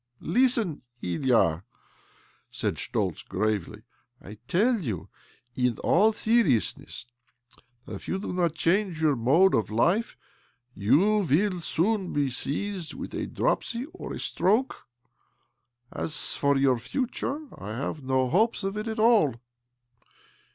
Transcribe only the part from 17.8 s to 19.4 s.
no hopes of it at all.